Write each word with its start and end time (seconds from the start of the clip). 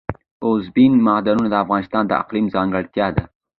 اوبزین 0.43 0.93
معدنونه 1.05 1.49
د 1.51 1.55
افغانستان 1.63 2.03
د 2.07 2.11
اقلیم 2.21 2.45
ځانګړتیا 2.55 3.07
ده. 3.15 3.23